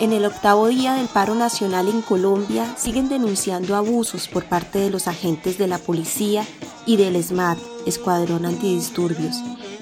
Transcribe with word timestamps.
En 0.00 0.12
el 0.12 0.24
octavo 0.24 0.68
día 0.68 0.94
del 0.94 1.08
paro 1.08 1.34
nacional 1.34 1.88
en 1.88 2.02
Colombia 2.02 2.72
siguen 2.76 3.08
denunciando 3.08 3.74
abusos 3.74 4.28
por 4.28 4.44
parte 4.44 4.78
de 4.78 4.90
los 4.90 5.08
agentes 5.08 5.58
de 5.58 5.66
la 5.66 5.78
policía 5.78 6.46
y 6.86 6.96
del 6.96 7.20
SMAT, 7.20 7.58
Escuadrón 7.84 8.46
Antidisturbios, 8.46 9.36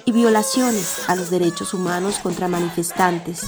y 0.06 0.12
violaciones 0.12 1.06
a 1.08 1.16
los 1.16 1.28
derechos 1.28 1.74
humanos 1.74 2.18
contra 2.22 2.48
manifestantes 2.48 3.42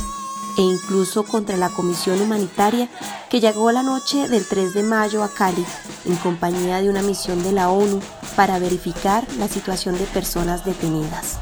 e 0.58 0.60
incluso 0.60 1.22
contra 1.22 1.56
la 1.56 1.70
Comisión 1.70 2.20
Humanitaria 2.20 2.90
que 3.30 3.40
llegó 3.40 3.72
la 3.72 3.82
noche 3.82 4.28
del 4.28 4.46
3 4.46 4.74
de 4.74 4.82
mayo 4.82 5.22
a 5.22 5.30
Cali 5.30 5.64
en 6.04 6.16
compañía 6.16 6.82
de 6.82 6.90
una 6.90 7.00
misión 7.00 7.42
de 7.42 7.52
la 7.52 7.70
ONU 7.70 7.98
para 8.36 8.58
verificar 8.58 9.26
la 9.38 9.48
situación 9.48 9.96
de 9.96 10.04
personas 10.04 10.66
detenidas. 10.66 11.38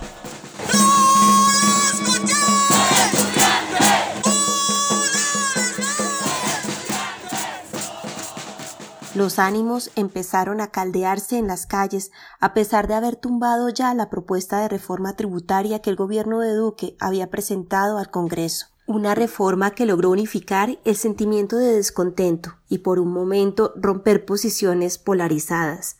Los 9.17 9.39
ánimos 9.39 9.93
empezaron 9.97 10.61
a 10.61 10.67
caldearse 10.67 11.39
en 11.39 11.47
las 11.47 11.65
calles 11.65 12.13
a 12.39 12.53
pesar 12.53 12.87
de 12.87 12.93
haber 12.93 13.17
tumbado 13.17 13.71
ya 13.71 13.95
la 13.95 14.11
propuesta 14.11 14.61
de 14.61 14.69
reforma 14.69 15.17
tributaria 15.17 15.79
que 15.79 15.89
el 15.89 15.97
gobierno 15.97 16.41
de 16.41 16.53
Duque 16.53 16.97
había 17.01 17.31
presentado 17.31 17.97
al 17.97 18.11
Congreso. 18.11 18.67
Una 18.87 19.15
reforma 19.15 19.71
que 19.71 19.87
logró 19.87 20.11
unificar 20.11 20.79
el 20.85 20.97
sentimiento 20.97 21.57
de 21.57 21.73
descontento 21.73 22.57
y 22.69 22.81
por 22.81 22.99
un 22.99 23.11
momento 23.11 23.73
romper 23.77 24.27
posiciones 24.27 24.99
polarizadas. 24.99 25.97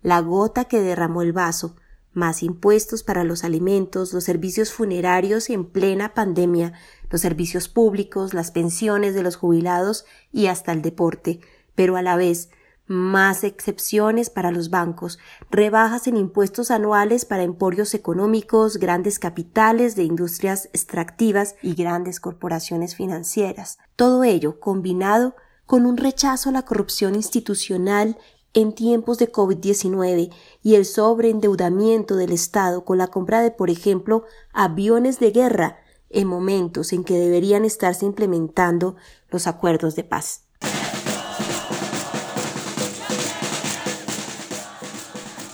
La 0.00 0.20
gota 0.20 0.66
que 0.66 0.80
derramó 0.80 1.22
el 1.22 1.32
vaso, 1.32 1.74
más 2.12 2.44
impuestos 2.44 3.02
para 3.02 3.24
los 3.24 3.42
alimentos, 3.42 4.12
los 4.12 4.22
servicios 4.22 4.72
funerarios 4.72 5.50
en 5.50 5.64
plena 5.64 6.14
pandemia, 6.14 6.74
los 7.10 7.20
servicios 7.20 7.66
públicos, 7.66 8.32
las 8.32 8.52
pensiones 8.52 9.16
de 9.16 9.24
los 9.24 9.34
jubilados 9.34 10.04
y 10.30 10.46
hasta 10.46 10.70
el 10.70 10.82
deporte, 10.82 11.40
pero 11.74 11.96
a 11.96 12.02
la 12.02 12.14
vez 12.14 12.48
más 12.90 13.44
excepciones 13.44 14.30
para 14.30 14.50
los 14.50 14.68
bancos, 14.68 15.20
rebajas 15.48 16.08
en 16.08 16.16
impuestos 16.16 16.72
anuales 16.72 17.24
para 17.24 17.44
emporios 17.44 17.94
económicos, 17.94 18.78
grandes 18.78 19.20
capitales 19.20 19.94
de 19.94 20.02
industrias 20.02 20.68
extractivas 20.72 21.54
y 21.62 21.74
grandes 21.74 22.18
corporaciones 22.18 22.96
financieras. 22.96 23.78
Todo 23.94 24.24
ello 24.24 24.58
combinado 24.58 25.36
con 25.66 25.86
un 25.86 25.98
rechazo 25.98 26.48
a 26.48 26.52
la 26.52 26.64
corrupción 26.64 27.14
institucional 27.14 28.18
en 28.54 28.74
tiempos 28.74 29.18
de 29.18 29.30
COVID-19 29.30 30.32
y 30.64 30.74
el 30.74 30.84
sobreendeudamiento 30.84 32.16
del 32.16 32.32
Estado 32.32 32.84
con 32.84 32.98
la 32.98 33.06
compra 33.06 33.40
de, 33.40 33.52
por 33.52 33.70
ejemplo, 33.70 34.24
aviones 34.52 35.20
de 35.20 35.30
guerra 35.30 35.78
en 36.08 36.26
momentos 36.26 36.92
en 36.92 37.04
que 37.04 37.16
deberían 37.16 37.64
estarse 37.64 38.04
implementando 38.04 38.96
los 39.28 39.46
acuerdos 39.46 39.94
de 39.94 40.02
paz. 40.02 40.49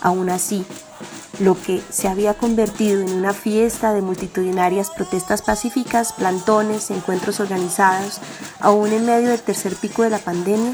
Aún 0.07 0.29
así, 0.29 0.63
lo 1.41 1.61
que 1.61 1.81
se 1.89 2.07
había 2.07 2.33
convertido 2.33 3.01
en 3.01 3.11
una 3.11 3.33
fiesta 3.33 3.93
de 3.93 4.01
multitudinarias 4.01 4.89
protestas 4.89 5.41
pacíficas, 5.41 6.13
plantones, 6.13 6.91
encuentros 6.91 7.41
organizados, 7.41 8.21
aún 8.61 8.93
en 8.93 9.05
medio 9.05 9.27
del 9.27 9.41
tercer 9.41 9.75
pico 9.75 10.03
de 10.03 10.09
la 10.09 10.19
pandemia, 10.19 10.71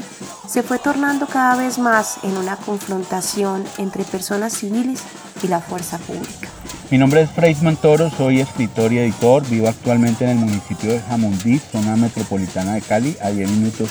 se 0.48 0.62
fue 0.62 0.78
tornando 0.78 1.26
cada 1.26 1.56
vez 1.56 1.78
más 1.78 2.18
en 2.22 2.36
una 2.36 2.54
confrontación 2.54 3.64
entre 3.78 4.04
personas 4.04 4.52
civiles 4.52 5.00
y 5.42 5.48
la 5.48 5.58
fuerza 5.58 5.98
pública. 5.98 6.48
Mi 6.92 6.98
nombre 6.98 7.22
es 7.22 7.30
Freisman 7.32 7.74
Toro, 7.74 8.10
soy 8.10 8.38
escritor 8.38 8.92
y 8.92 8.98
editor, 8.98 9.44
vivo 9.48 9.66
actualmente 9.66 10.22
en 10.22 10.30
el 10.30 10.36
municipio 10.36 10.92
de 10.92 11.00
Jamundí, 11.00 11.58
zona 11.58 11.96
metropolitana 11.96 12.74
de 12.74 12.82
Cali, 12.82 13.16
a 13.20 13.30
10 13.30 13.50
minutos 13.50 13.90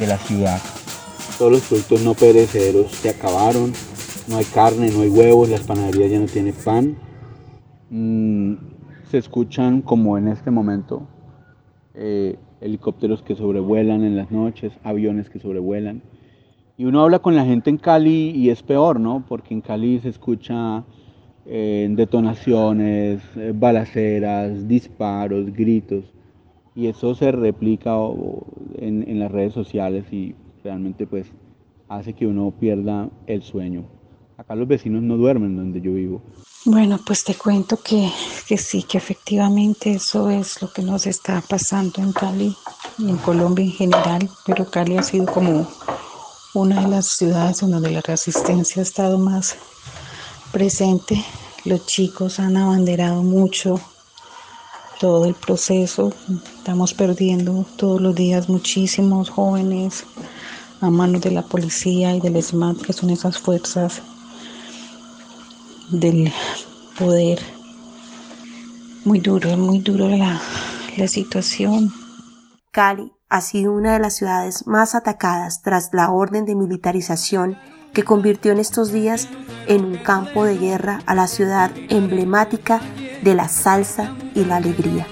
de 0.00 0.08
la 0.08 0.18
ciudad. 0.18 0.60
Todos 1.38 1.52
los 1.52 1.60
productos 1.60 2.00
no 2.00 2.14
perecederos 2.14 2.90
se 3.00 3.10
acabaron, 3.10 3.72
no 4.28 4.36
hay 4.36 4.44
carne, 4.44 4.90
no 4.90 5.02
hay 5.02 5.08
huevos, 5.08 5.48
las 5.48 5.62
panaderías 5.62 6.10
ya 6.10 6.18
no 6.18 6.26
tienen 6.26 6.54
pan. 6.64 6.96
Mm, 7.90 8.54
se 9.10 9.18
escuchan 9.18 9.82
como 9.82 10.18
en 10.18 10.28
este 10.28 10.50
momento 10.50 11.06
eh, 11.94 12.36
helicópteros 12.60 13.22
que 13.22 13.36
sobrevuelan 13.36 14.02
en 14.04 14.16
las 14.16 14.30
noches, 14.30 14.72
aviones 14.82 15.30
que 15.30 15.38
sobrevuelan. 15.38 16.02
Y 16.76 16.84
uno 16.84 17.02
habla 17.02 17.20
con 17.20 17.36
la 17.36 17.44
gente 17.44 17.70
en 17.70 17.78
Cali 17.78 18.30
y 18.30 18.50
es 18.50 18.62
peor, 18.62 19.00
¿no? 19.00 19.24
Porque 19.26 19.54
en 19.54 19.60
Cali 19.60 20.00
se 20.00 20.08
escucha 20.08 20.84
eh, 21.46 21.88
detonaciones, 21.90 23.22
eh, 23.36 23.52
balaceras, 23.54 24.66
disparos, 24.66 25.52
gritos. 25.52 26.04
Y 26.74 26.88
eso 26.88 27.14
se 27.14 27.32
replica 27.32 27.96
en, 28.74 29.08
en 29.08 29.18
las 29.20 29.30
redes 29.30 29.54
sociales 29.54 30.12
y 30.12 30.34
realmente 30.62 31.06
pues 31.06 31.32
hace 31.88 32.12
que 32.12 32.26
uno 32.26 32.52
pierda 32.58 33.08
el 33.26 33.42
sueño. 33.42 33.95
Acá 34.38 34.54
los 34.54 34.68
vecinos 34.68 35.02
no 35.02 35.16
duermen 35.16 35.56
donde 35.56 35.80
yo 35.80 35.94
vivo. 35.94 36.22
Bueno, 36.66 37.00
pues 37.06 37.24
te 37.24 37.34
cuento 37.34 37.80
que, 37.82 38.10
que, 38.46 38.58
sí, 38.58 38.82
que 38.82 38.98
efectivamente 38.98 39.92
eso 39.92 40.28
es 40.28 40.60
lo 40.60 40.70
que 40.70 40.82
nos 40.82 41.06
está 41.06 41.40
pasando 41.40 42.02
en 42.02 42.12
Cali 42.12 42.54
y 42.98 43.08
en 43.08 43.16
Colombia 43.18 43.64
en 43.64 43.72
general, 43.72 44.28
pero 44.44 44.68
Cali 44.68 44.98
ha 44.98 45.02
sido 45.02 45.24
como 45.26 45.66
una 46.52 46.82
de 46.82 46.88
las 46.88 47.06
ciudades 47.06 47.60
donde 47.60 47.90
la 47.90 48.02
resistencia 48.02 48.80
ha 48.80 48.82
estado 48.82 49.16
más 49.16 49.56
presente. 50.52 51.24
Los 51.64 51.86
chicos 51.86 52.38
han 52.38 52.58
abanderado 52.58 53.22
mucho 53.22 53.80
todo 55.00 55.24
el 55.24 55.34
proceso, 55.34 56.12
estamos 56.58 56.92
perdiendo 56.92 57.64
todos 57.76 58.02
los 58.02 58.14
días 58.14 58.48
muchísimos 58.50 59.30
jóvenes 59.30 60.04
a 60.82 60.90
manos 60.90 61.22
de 61.22 61.30
la 61.30 61.42
policía 61.42 62.14
y 62.14 62.20
del 62.20 62.42
SMAT, 62.42 62.82
que 62.82 62.92
son 62.92 63.08
esas 63.10 63.38
fuerzas 63.38 64.02
del 65.90 66.32
poder. 66.98 67.38
Muy 69.04 69.20
duro, 69.20 69.56
muy 69.56 69.80
duro 69.80 70.08
la, 70.08 70.40
la 70.96 71.08
situación. 71.08 71.92
Cali 72.72 73.12
ha 73.28 73.40
sido 73.40 73.72
una 73.72 73.94
de 73.94 73.98
las 74.00 74.16
ciudades 74.16 74.66
más 74.66 74.94
atacadas 74.94 75.62
tras 75.62 75.90
la 75.92 76.10
orden 76.10 76.44
de 76.44 76.54
militarización 76.54 77.56
que 77.92 78.02
convirtió 78.02 78.52
en 78.52 78.58
estos 78.58 78.92
días 78.92 79.28
en 79.66 79.84
un 79.84 79.96
campo 79.96 80.44
de 80.44 80.58
guerra 80.58 81.00
a 81.06 81.14
la 81.14 81.26
ciudad 81.26 81.70
emblemática 81.88 82.80
de 83.22 83.34
la 83.34 83.48
salsa 83.48 84.14
y 84.34 84.44
la 84.44 84.56
alegría. 84.56 85.06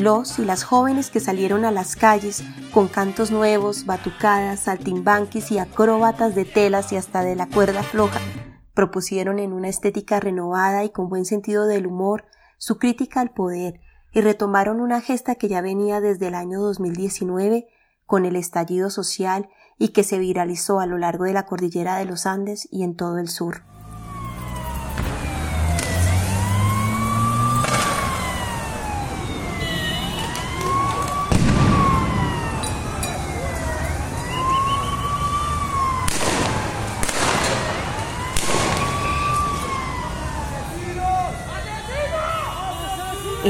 Los 0.00 0.38
y 0.38 0.44
las 0.44 0.64
jóvenes 0.64 1.10
que 1.10 1.20
salieron 1.20 1.64
a 1.64 1.70
las 1.70 1.96
calles 1.96 2.42
con 2.72 2.88
cantos 2.88 3.30
nuevos, 3.30 3.86
batucadas, 3.86 4.60
saltimbanquis 4.60 5.52
y 5.52 5.58
acróbatas 5.58 6.34
de 6.34 6.44
telas 6.44 6.92
y 6.92 6.96
hasta 6.96 7.22
de 7.22 7.36
la 7.36 7.46
cuerda 7.46 7.82
floja, 7.82 8.20
propusieron 8.74 9.38
en 9.38 9.52
una 9.52 9.68
estética 9.68 10.20
renovada 10.20 10.84
y 10.84 10.90
con 10.90 11.08
buen 11.08 11.24
sentido 11.24 11.66
del 11.66 11.86
humor 11.86 12.24
su 12.58 12.78
crítica 12.78 13.20
al 13.20 13.30
poder 13.30 13.80
y 14.12 14.20
retomaron 14.20 14.80
una 14.80 15.00
gesta 15.00 15.34
que 15.34 15.48
ya 15.48 15.60
venía 15.60 16.00
desde 16.00 16.28
el 16.28 16.34
año 16.34 16.60
2019 16.60 17.68
con 18.06 18.24
el 18.24 18.36
estallido 18.36 18.90
social 18.90 19.48
y 19.78 19.88
que 19.88 20.02
se 20.02 20.18
viralizó 20.18 20.80
a 20.80 20.86
lo 20.86 20.98
largo 20.98 21.24
de 21.24 21.32
la 21.32 21.46
cordillera 21.46 21.96
de 21.96 22.04
los 22.04 22.26
Andes 22.26 22.68
y 22.70 22.82
en 22.82 22.96
todo 22.96 23.18
el 23.18 23.28
sur. 23.28 23.62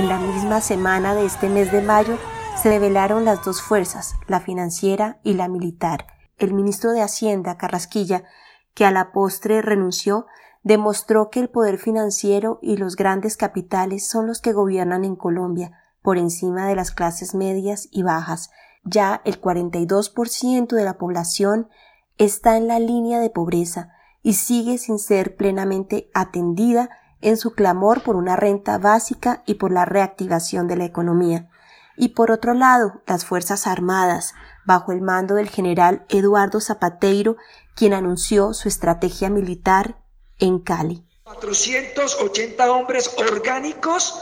En 0.01 0.09
la 0.09 0.19
misma 0.19 0.63
semana 0.63 1.15
de 1.15 1.27
este 1.27 1.51
mes 1.51 1.71
de 1.73 1.83
mayo 1.83 2.17
se 2.57 2.71
revelaron 2.71 3.27
las 3.27 3.45
dos 3.45 3.61
fuerzas, 3.61 4.15
la 4.29 4.41
financiera 4.41 5.21
y 5.23 5.35
la 5.35 5.47
militar. 5.47 6.07
El 6.39 6.55
ministro 6.55 6.93
de 6.93 7.03
Hacienda, 7.03 7.59
Carrasquilla, 7.59 8.25
que 8.73 8.87
a 8.87 8.93
la 8.93 9.13
postre 9.13 9.61
renunció, 9.61 10.25
demostró 10.63 11.29
que 11.29 11.41
el 11.41 11.51
poder 11.51 11.77
financiero 11.77 12.61
y 12.63 12.79
los 12.79 12.97
grandes 12.97 13.37
capitales 13.37 14.09
son 14.09 14.27
los 14.27 14.41
que 14.41 14.55
gobiernan 14.55 15.05
en 15.05 15.17
Colombia, 15.17 15.73
por 16.01 16.17
encima 16.17 16.67
de 16.67 16.77
las 16.77 16.93
clases 16.93 17.35
medias 17.35 17.87
y 17.91 18.03
bajas. 18.03 18.49
Ya 18.85 19.21
el 19.27 19.39
42% 19.39 20.75
de 20.75 20.85
la 20.85 20.97
población 20.97 21.69
está 22.17 22.57
en 22.57 22.69
la 22.69 22.79
línea 22.79 23.21
de 23.21 23.29
pobreza 23.29 23.91
y 24.23 24.33
sigue 24.33 24.79
sin 24.79 24.99
ser 24.99 25.37
plenamente 25.37 26.11
atendida 26.15 26.89
en 27.23 27.37
su 27.37 27.53
clamor 27.53 28.03
por 28.03 28.17
una 28.17 28.37
renta 28.37 28.79
básica 28.79 29.43
y 29.47 29.55
por 29.55 29.73
la 29.73 29.85
reactivación 29.85 30.69
de 30.69 30.77
la 30.77 30.85
economía. 30.85 31.49
Y 31.97 32.11
por 32.11 32.31
otro 32.31 32.55
lado, 32.55 33.03
las 33.07 33.25
Fuerzas 33.25 33.67
Armadas, 33.67 34.35
bajo 34.65 34.93
el 34.93 35.03
mando 35.03 35.35
del 35.35 35.49
general 35.49 36.05
Eduardo 36.09 36.61
Zapateiro, 36.61 37.37
quien 37.75 37.93
anunció 37.93 38.55
su 38.55 38.69
estrategia 38.69 39.29
militar 39.29 39.99
en 40.39 40.61
Cali. 40.61 41.05
480 41.25 42.73
hombres 42.73 43.11
orgánicos, 43.19 44.19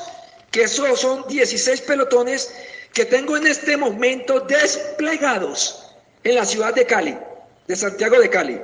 que 0.51 0.63
esos 0.63 1.01
son 1.01 1.27
16 1.29 1.81
pelotones 1.83 2.53
que 2.93 3.05
tengo 3.05 3.37
en 3.37 3.47
este 3.47 3.77
momento 3.77 4.41
desplegados 4.41 5.95
en 6.25 6.35
la 6.35 6.45
ciudad 6.45 6.75
de 6.75 6.87
Cali, 6.87 7.17
de 7.67 7.77
Santiago 7.77 8.19
de 8.19 8.29
Cali. 8.29 8.61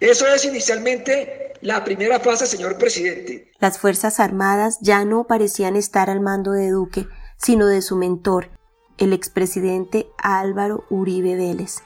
Eso 0.00 0.26
es 0.26 0.44
inicialmente 0.44 1.45
la 1.66 1.82
primera 1.82 2.20
fase, 2.20 2.46
señor 2.46 2.78
presidente. 2.78 3.50
Las 3.58 3.80
Fuerzas 3.80 4.20
Armadas 4.20 4.78
ya 4.82 5.04
no 5.04 5.24
parecían 5.24 5.74
estar 5.74 6.08
al 6.08 6.20
mando 6.20 6.52
de 6.52 6.70
Duque, 6.70 7.08
sino 7.38 7.66
de 7.66 7.82
su 7.82 7.96
mentor, 7.96 8.50
el 8.98 9.12
expresidente 9.12 10.06
Álvaro 10.16 10.84
Uribe 10.90 11.34
Vélez, 11.34 11.78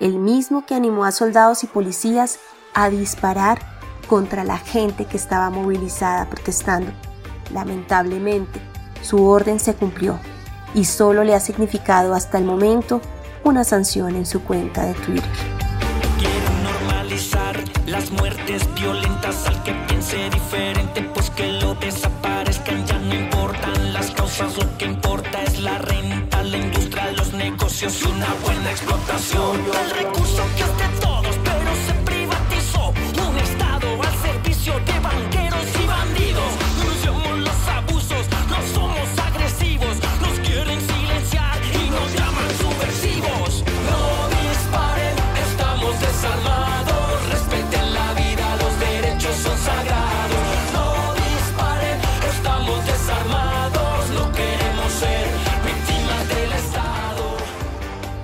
el 0.00 0.18
mismo 0.18 0.66
que 0.66 0.74
animó 0.74 1.04
a 1.04 1.12
soldados 1.12 1.62
y 1.62 1.68
policías 1.68 2.40
a 2.74 2.90
disparar 2.90 3.60
contra 4.08 4.42
la 4.42 4.58
gente 4.58 5.04
que 5.04 5.16
estaba 5.16 5.48
movilizada 5.48 6.28
protestando. 6.28 6.90
Lamentablemente, 7.54 8.60
su 9.00 9.24
orden 9.24 9.60
se 9.60 9.74
cumplió 9.74 10.18
y 10.74 10.86
solo 10.86 11.22
le 11.22 11.36
ha 11.36 11.40
significado 11.40 12.14
hasta 12.14 12.36
el 12.36 12.44
momento 12.44 13.00
una 13.44 13.62
sanción 13.62 14.16
en 14.16 14.26
su 14.26 14.42
cuenta 14.42 14.84
de 14.86 14.94
Twitter. 14.94 15.59
Muertes 18.10 18.62
violentas 18.74 19.46
al 19.46 19.62
que 19.62 19.72
piense 19.86 20.28
diferente, 20.30 21.02
pues 21.14 21.30
que 21.30 21.52
lo 21.52 21.74
desaparezcan 21.76 22.84
ya 22.84 22.98
no 22.98 23.14
importan 23.14 23.92
las 23.92 24.10
causas, 24.10 24.56
lo 24.56 24.76
que 24.78 24.86
importa 24.86 25.42
es 25.42 25.60
la 25.60 25.78
renta, 25.78 26.42
la 26.42 26.56
industria, 26.58 27.12
los 27.12 27.32
negocios 27.32 28.02
y 28.02 28.06
una 28.06 28.34
buena 28.44 28.70
explotación. 28.70 29.60
El 29.84 29.90
recurso 29.90 30.42
que 30.56 30.62
es 30.62 30.78
de 30.78 31.00
todos, 31.00 31.36
pero 31.44 31.70
se 31.86 31.92
privatizó. 32.04 32.92
Un 33.30 33.38
Estado 33.38 34.02
al 34.02 34.16
servicio 34.22 34.74
de 34.80 35.00
banqueros 35.00 35.49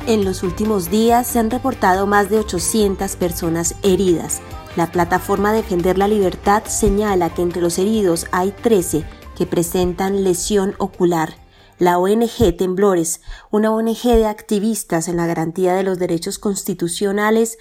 En 0.06 0.24
los 0.24 0.44
últimos 0.44 0.88
días 0.88 1.26
se 1.26 1.40
han 1.40 1.50
reportado 1.50 2.06
más 2.06 2.30
de 2.30 2.38
800 2.38 3.16
personas 3.16 3.74
heridas. 3.82 4.40
La 4.76 4.92
plataforma 4.92 5.52
Defender 5.52 5.98
la 5.98 6.06
Libertad 6.06 6.62
señala 6.66 7.34
que 7.34 7.42
entre 7.42 7.60
los 7.60 7.76
heridos 7.76 8.26
hay 8.30 8.52
13 8.52 9.04
que 9.36 9.46
presentan 9.46 10.22
lesión 10.22 10.76
ocular. 10.78 11.34
La 11.80 11.98
ONG 11.98 12.56
Temblores, 12.56 13.20
una 13.50 13.72
ONG 13.72 14.02
de 14.04 14.26
activistas 14.26 15.08
en 15.08 15.16
la 15.16 15.26
garantía 15.26 15.74
de 15.74 15.82
los 15.82 15.98
derechos 15.98 16.38
constitucionales, 16.38 17.58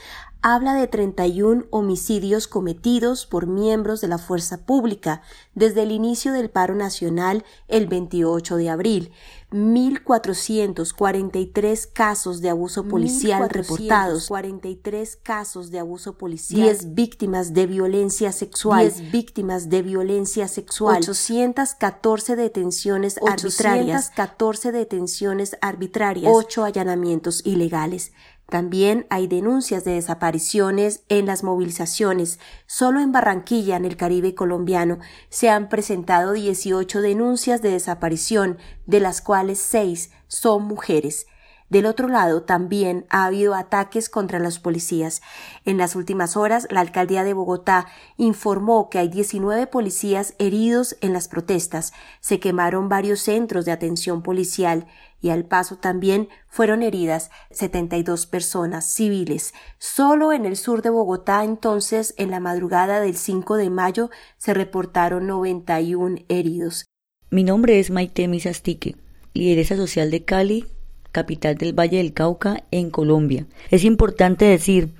habla 0.47 0.75
de 0.75 0.85
31 0.85 1.65
homicidios 1.71 2.47
cometidos 2.47 3.25
por 3.25 3.47
miembros 3.47 3.99
de 4.01 4.07
la 4.07 4.19
fuerza 4.19 4.63
pública 4.63 5.23
desde 5.55 5.81
el 5.81 5.91
inicio 5.91 6.33
del 6.33 6.51
paro 6.51 6.75
nacional 6.75 7.43
el 7.67 7.87
28 7.87 8.55
de 8.57 8.69
abril, 8.69 9.11
1.443 9.55 11.87
casos 11.93 12.41
de 12.41 12.49
abuso 12.49 12.83
policial 12.83 13.47
reportados, 13.49 14.27
43 14.27 15.17
casos 15.23 15.71
de 15.71 15.79
abuso 15.79 16.17
policial, 16.17 16.63
10 16.63 16.93
víctimas 16.93 17.53
de 17.53 17.65
violencia 17.65 18.33
sexual, 18.33 18.81
10 18.81 19.11
víctimas 19.11 19.69
de 19.69 19.81
violencia 19.81 20.49
sexual, 20.49 20.97
814 20.97 22.35
detenciones 22.35 23.17
arbitrarias, 23.25 24.09
14 24.09 24.73
detenciones 24.73 25.55
arbitrarias, 25.61 26.33
8 26.35 26.65
allanamientos 26.65 27.45
ilegales. 27.45 28.11
También 28.49 29.07
hay 29.09 29.27
denuncias 29.27 29.83
de 29.83 29.93
desapariciones 29.93 31.03
en 31.09 31.25
las 31.25 31.43
movilizaciones. 31.43 32.39
Solo 32.67 32.99
en 32.99 33.11
Barranquilla, 33.11 33.75
en 33.75 33.85
el 33.85 33.97
Caribe 33.97 34.35
colombiano, 34.35 34.99
se 35.29 35.49
han 35.49 35.67
presentado 35.67 36.33
18 36.33 37.01
denuncias 37.01 37.61
de 37.61 37.71
desaparición, 37.71 38.57
de 38.85 38.99
las 38.99 39.21
cuales 39.21 39.59
6 39.59 40.11
son 40.27 40.63
mujeres. 40.63 41.25
Del 41.67 41.87
otro 41.87 42.07
lado, 42.07 42.43
también 42.43 43.07
ha 43.09 43.25
habido 43.25 43.55
ataques 43.55 44.07
contra 44.07 44.37
los 44.37 44.59
policías. 44.59 45.23
En 45.65 45.79
las 45.79 45.95
últimas 45.95 46.37
horas, 46.37 46.67
la 46.69 46.81
alcaldía 46.81 47.23
de 47.23 47.33
Bogotá 47.33 47.87
informó 48.17 48.91
que 48.91 48.99
hay 48.99 49.07
19 49.07 49.65
policías 49.65 50.35
heridos 50.37 50.95
en 51.01 51.11
las 51.11 51.27
protestas. 51.27 51.91
Se 52.19 52.39
quemaron 52.39 52.87
varios 52.87 53.21
centros 53.21 53.65
de 53.65 53.71
atención 53.71 54.21
policial 54.21 54.85
y 55.25 55.31
al 55.31 55.43
paso 55.43 55.77
también 55.77 56.29
fueron 56.47 56.83
heridas 56.83 57.31
72 57.49 58.27
personas 58.27 58.85
civiles. 58.85 59.55
Solo 59.79 60.31
en 60.31 60.45
el 60.45 60.55
sur 60.55 60.83
de 60.83 60.91
Bogotá, 60.91 61.43
entonces, 61.43 62.13
en 62.17 62.29
la 62.29 62.39
madrugada 62.39 63.01
del 63.01 63.15
5 63.15 63.55
de 63.55 63.71
mayo, 63.71 64.11
se 64.37 64.53
reportaron 64.53 65.25
91 65.25 66.17
heridos. 66.29 66.85
Mi 67.31 67.43
nombre 67.43 67.79
es 67.79 67.89
Maite 67.89 68.27
Misastique, 68.27 68.97
lideresa 69.33 69.75
social 69.75 70.11
de 70.11 70.23
Cali, 70.23 70.65
capital 71.11 71.55
del 71.55 71.73
Valle 71.73 71.97
del 71.97 72.13
Cauca, 72.13 72.63
en 72.69 72.91
Colombia. 72.91 73.47
Es 73.71 73.83
importante 73.83 74.45
decir 74.45 74.93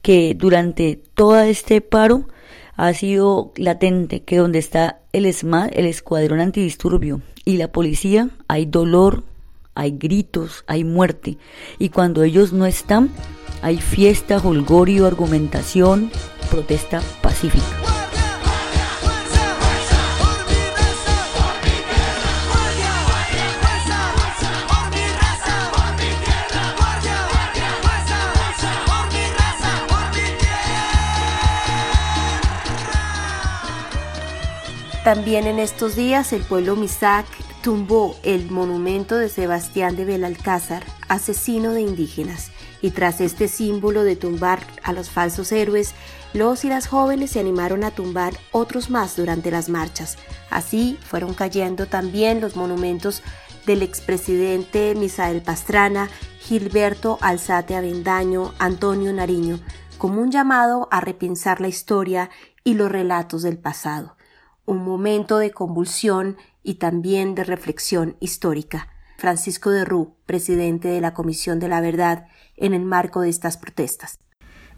que 0.00 0.36
durante 0.38 1.02
todo 1.14 1.40
este 1.40 1.80
paro 1.80 2.28
ha 2.76 2.94
sido 2.94 3.52
latente 3.56 4.22
que 4.22 4.36
donde 4.36 4.60
está 4.60 5.00
el 5.12 5.26
ESMAD, 5.26 5.70
el 5.72 5.86
Escuadrón 5.86 6.38
Antidisturbio, 6.38 7.20
y 7.44 7.56
la 7.56 7.72
policía, 7.72 8.30
hay 8.46 8.66
dolor, 8.66 9.24
hay 9.74 9.92
gritos, 9.92 10.64
hay 10.66 10.84
muerte. 10.84 11.38
Y 11.78 11.88
cuando 11.88 12.22
ellos 12.22 12.52
no 12.52 12.66
están, 12.66 13.10
hay 13.62 13.78
fiesta, 13.78 14.38
holgorio, 14.38 15.06
argumentación, 15.06 16.10
protesta 16.50 17.00
pacífica. 17.20 17.64
También 35.04 35.48
en 35.48 35.58
estos 35.58 35.96
días 35.96 36.32
el 36.32 36.42
pueblo 36.42 36.76
Misac 36.76 37.26
tumbó 37.62 38.16
el 38.24 38.50
monumento 38.50 39.16
de 39.16 39.28
Sebastián 39.28 39.94
de 39.94 40.04
Belalcázar, 40.04 40.82
asesino 41.08 41.70
de 41.70 41.80
indígenas, 41.80 42.50
y 42.80 42.90
tras 42.90 43.20
este 43.20 43.46
símbolo 43.46 44.02
de 44.02 44.16
tumbar 44.16 44.60
a 44.82 44.92
los 44.92 45.10
falsos 45.10 45.52
héroes, 45.52 45.94
los 46.34 46.64
y 46.64 46.68
las 46.68 46.88
jóvenes 46.88 47.30
se 47.30 47.40
animaron 47.40 47.84
a 47.84 47.92
tumbar 47.92 48.34
otros 48.50 48.90
más 48.90 49.14
durante 49.14 49.52
las 49.52 49.68
marchas. 49.68 50.18
Así 50.50 50.98
fueron 51.06 51.34
cayendo 51.34 51.86
también 51.86 52.40
los 52.40 52.56
monumentos 52.56 53.22
del 53.64 53.82
expresidente 53.82 54.96
Misael 54.96 55.40
Pastrana, 55.40 56.10
Gilberto 56.40 57.18
Alzate 57.20 57.76
Avendaño, 57.76 58.52
Antonio 58.58 59.12
Nariño, 59.12 59.60
como 59.98 60.20
un 60.20 60.32
llamado 60.32 60.88
a 60.90 61.00
repensar 61.00 61.60
la 61.60 61.68
historia 61.68 62.28
y 62.64 62.74
los 62.74 62.90
relatos 62.90 63.42
del 63.42 63.58
pasado 63.58 64.16
un 64.64 64.84
momento 64.84 65.38
de 65.38 65.50
convulsión 65.50 66.36
y 66.62 66.74
también 66.74 67.34
de 67.34 67.44
reflexión 67.44 68.16
histórica. 68.20 68.88
Francisco 69.18 69.70
de 69.70 69.84
Rú, 69.84 70.16
presidente 70.26 70.88
de 70.88 71.00
la 71.00 71.14
Comisión 71.14 71.60
de 71.60 71.68
la 71.68 71.80
Verdad, 71.80 72.26
en 72.56 72.74
el 72.74 72.82
marco 72.82 73.20
de 73.20 73.28
estas 73.28 73.56
protestas. 73.56 74.18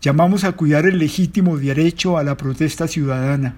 Llamamos 0.00 0.44
a 0.44 0.52
cuidar 0.52 0.86
el 0.86 0.98
legítimo 0.98 1.56
derecho 1.56 2.18
a 2.18 2.24
la 2.24 2.36
protesta 2.36 2.86
ciudadana. 2.88 3.56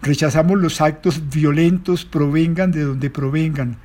Rechazamos 0.00 0.58
los 0.58 0.80
actos 0.80 1.28
violentos 1.28 2.04
provengan 2.04 2.70
de 2.72 2.82
donde 2.82 3.10
provengan 3.10 3.78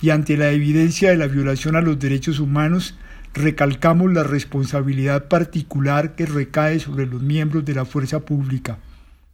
y 0.00 0.10
ante 0.10 0.36
la 0.36 0.50
evidencia 0.50 1.10
de 1.10 1.16
la 1.16 1.26
violación 1.26 1.76
a 1.76 1.80
los 1.80 1.98
derechos 1.98 2.38
humanos 2.38 2.98
recalcamos 3.34 4.12
la 4.12 4.22
responsabilidad 4.22 5.28
particular 5.28 6.14
que 6.14 6.26
recae 6.26 6.80
sobre 6.80 7.06
los 7.06 7.22
miembros 7.22 7.64
de 7.64 7.74
la 7.74 7.84
fuerza 7.84 8.20
pública 8.20 8.78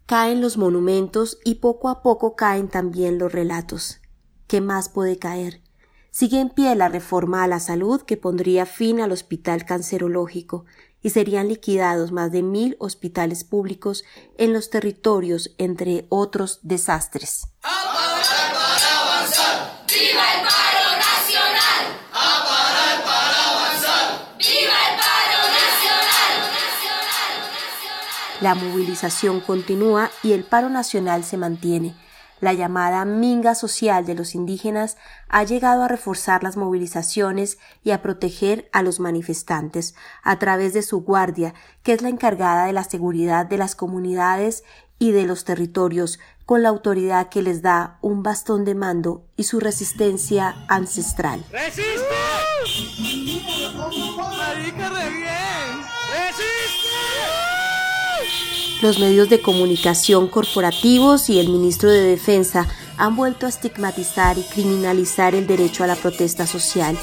caen 0.06 0.40
los 0.40 0.56
monumentos 0.58 1.38
y 1.44 1.56
poco 1.56 1.88
a 1.88 2.02
poco 2.02 2.36
caen 2.36 2.68
también 2.68 3.18
los 3.18 3.32
relatos. 3.32 4.00
¿Qué 4.46 4.60
más 4.60 4.88
puede 4.88 5.18
caer? 5.18 5.60
Sigue 6.10 6.40
en 6.40 6.50
pie 6.50 6.74
la 6.76 6.88
reforma 6.88 7.42
a 7.42 7.48
la 7.48 7.58
salud 7.58 8.02
que 8.02 8.16
pondría 8.16 8.66
fin 8.66 9.00
al 9.00 9.12
hospital 9.12 9.64
cancerológico 9.64 10.64
y 11.02 11.10
serían 11.10 11.48
liquidados 11.48 12.12
más 12.12 12.32
de 12.32 12.42
mil 12.42 12.76
hospitales 12.78 13.44
públicos 13.44 14.04
en 14.38 14.52
los 14.52 14.70
territorios, 14.70 15.54
entre 15.58 16.06
otros 16.08 16.60
desastres. 16.62 17.48
La 28.44 28.54
movilización 28.54 29.40
continúa 29.40 30.10
y 30.22 30.32
el 30.32 30.44
paro 30.44 30.68
nacional 30.68 31.24
se 31.24 31.38
mantiene. 31.38 31.96
La 32.40 32.52
llamada 32.52 33.06
minga 33.06 33.54
social 33.54 34.04
de 34.04 34.14
los 34.14 34.34
indígenas 34.34 34.98
ha 35.30 35.44
llegado 35.44 35.82
a 35.82 35.88
reforzar 35.88 36.42
las 36.42 36.58
movilizaciones 36.58 37.56
y 37.82 37.92
a 37.92 38.02
proteger 38.02 38.68
a 38.74 38.82
los 38.82 39.00
manifestantes 39.00 39.94
a 40.22 40.38
través 40.38 40.74
de 40.74 40.82
su 40.82 41.00
guardia, 41.04 41.54
que 41.82 41.94
es 41.94 42.02
la 42.02 42.10
encargada 42.10 42.66
de 42.66 42.74
la 42.74 42.84
seguridad 42.84 43.46
de 43.46 43.56
las 43.56 43.74
comunidades 43.74 44.62
y 44.98 45.12
de 45.12 45.24
los 45.24 45.44
territorios, 45.44 46.18
con 46.44 46.62
la 46.62 46.68
autoridad 46.68 47.30
que 47.30 47.40
les 47.40 47.62
da 47.62 47.96
un 48.02 48.22
bastón 48.22 48.66
de 48.66 48.74
mando 48.74 49.24
y 49.38 49.44
su 49.44 49.58
resistencia 49.58 50.54
ancestral. 50.68 51.42
¡Resiste! 51.50 51.94
Los 58.84 58.98
medios 58.98 59.30
de 59.30 59.40
comunicación 59.40 60.28
corporativos 60.28 61.30
y 61.30 61.38
el 61.40 61.48
ministro 61.48 61.88
de 61.88 62.02
Defensa 62.02 62.68
han 62.98 63.16
vuelto 63.16 63.46
a 63.46 63.48
estigmatizar 63.48 64.36
y 64.36 64.42
criminalizar 64.42 65.34
el 65.34 65.46
derecho 65.46 65.84
a 65.84 65.86
la 65.86 65.96
protesta 65.96 66.46
social, 66.46 66.94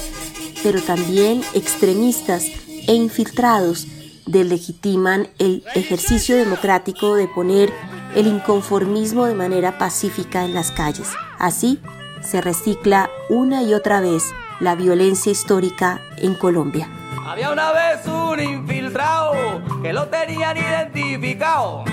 pero 0.62 0.80
también 0.80 1.42
extremistas 1.54 2.44
e 2.86 2.94
infiltrados 2.94 3.88
delegitiman 4.26 5.26
el 5.40 5.64
ejercicio 5.74 6.36
democrático 6.36 7.16
de 7.16 7.26
poner 7.26 7.72
el 8.14 8.28
inconformismo 8.28 9.26
de 9.26 9.34
manera 9.34 9.76
pacífica 9.76 10.44
en 10.44 10.54
las 10.54 10.70
calles. 10.70 11.08
Así 11.40 11.80
se 12.22 12.40
recicla 12.40 13.10
una 13.28 13.64
y 13.64 13.74
otra 13.74 14.00
vez 14.00 14.22
la 14.60 14.76
violencia 14.76 15.32
histórica 15.32 16.00
en 16.18 16.34
Colombia. 16.34 17.01
Había 17.24 17.50
una 17.52 17.72
vez 17.72 18.04
un 18.06 18.40
infiltrado 18.40 19.62
que 19.80 19.92
lo 19.92 20.08
tenían 20.08 20.56
identificado. 20.56 21.84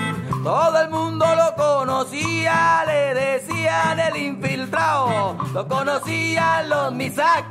Todo 0.42 0.80
el 0.80 0.90
mundo 0.90 1.24
lo 1.36 1.54
conocía, 1.54 2.82
le 2.84 3.14
decían 3.14 4.00
el 4.00 4.16
infiltrado. 4.16 5.36
Lo 5.54 5.68
conocían 5.68 6.68
los 6.68 6.92
Misak, 6.92 7.44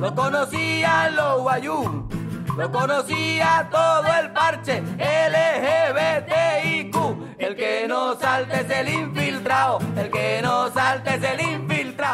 lo 0.00 0.12
conocían 0.14 1.14
los 1.14 1.42
Guayú, 1.42 2.08
lo 2.56 2.72
conocía 2.72 3.68
todo 3.70 4.04
el 4.20 4.32
parche 4.32 4.82
LGBTIQ. 4.98 6.96
El 7.38 7.54
que 7.56 7.86
no 7.88 8.18
salte 8.18 8.62
es 8.62 8.70
el 8.70 8.88
infiltrado, 8.88 9.78
el 9.96 10.10
que 10.10 10.40
no 10.42 10.70
salte 10.72 11.14
es 11.14 11.22
el. 11.22 11.31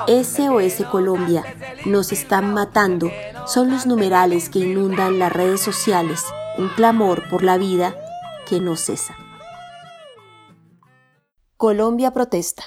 SOS 0.08 0.86
Colombia, 0.90 1.44
nos 1.84 2.12
están 2.12 2.54
matando, 2.54 3.10
son 3.46 3.68
los 3.68 3.84
numerales 3.84 4.48
que 4.48 4.60
inundan 4.60 5.18
las 5.18 5.30
redes 5.30 5.60
sociales, 5.60 6.24
un 6.56 6.70
clamor 6.70 7.28
por 7.28 7.42
la 7.42 7.58
vida 7.58 7.94
que 8.48 8.58
no 8.58 8.74
cesa. 8.76 9.14
Colombia 11.58 12.12
protesta. 12.14 12.64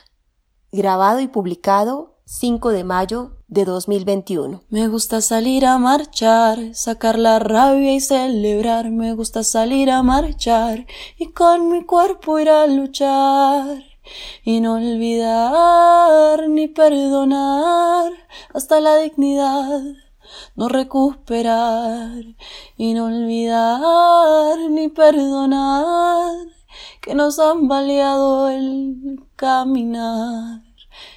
Grabado 0.71 1.19
y 1.19 1.27
publicado 1.27 2.19
5 2.25 2.69
de 2.69 2.83
mayo 2.83 3.37
de 3.47 3.65
2021. 3.65 4.61
Me 4.69 4.87
gusta 4.87 5.21
salir 5.21 5.65
a 5.65 5.79
marchar, 5.79 6.75
sacar 6.75 7.17
la 7.17 7.39
rabia 7.39 7.95
y 7.95 7.99
celebrar. 8.01 8.91
Me 8.91 9.15
gusta 9.15 9.43
salir 9.43 9.89
a 9.89 10.03
marchar 10.03 10.85
y 11.17 11.31
con 11.31 11.69
mi 11.69 11.83
cuerpo 11.85 12.37
ir 12.37 12.49
a 12.49 12.67
luchar. 12.67 13.90
Y 14.43 14.59
no 14.61 14.75
olvidar 14.75 16.49
ni 16.49 16.67
perdonar 16.67 18.11
hasta 18.53 18.79
la 18.79 18.97
dignidad 18.97 19.81
no 20.55 20.69
recuperar 20.69 22.23
y 22.77 22.93
no 22.93 23.05
olvidar 23.05 24.57
ni 24.69 24.89
perdonar 24.89 26.35
que 27.01 27.15
nos 27.15 27.39
han 27.39 27.67
baleado 27.67 28.49
el 28.49 29.19
caminar. 29.35 30.61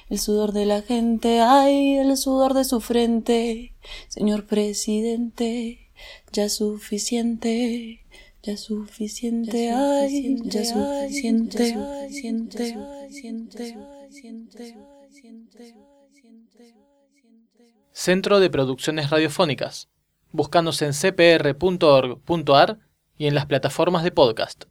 El 0.09 0.19
sudor 0.19 0.51
de 0.51 0.65
la 0.65 0.81
gente, 0.81 1.41
ay, 1.41 1.97
el 1.97 2.15
sudor 2.17 2.53
de 2.53 2.63
su 2.63 2.79
frente. 2.79 3.75
Señor 4.07 4.45
presidente, 4.45 5.89
ya 6.31 6.49
suficiente, 6.49 8.03
ya 8.45 8.57
suficiente, 8.57 9.71
ay, 9.71 10.37
ya 10.43 10.63
suficiente, 10.63 11.73
suficiente, 11.73 12.77
Centro 17.91 18.39
de 18.39 18.49
Producciones 18.51 19.09
Radiofónicas. 19.09 19.89
Búscanos 20.31 20.81
en 20.83 20.93
cpr.org.ar 20.93 22.79
y 23.17 23.25
en 23.25 23.33
las 23.33 23.47
plataformas 23.47 24.03
de 24.03 24.11
podcast. 24.11 24.63